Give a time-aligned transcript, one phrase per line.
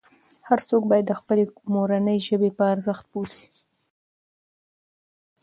[0.47, 1.43] هر څوک باید د خپلې
[1.73, 3.49] مورنۍ ژبې په ارزښت پوه سي.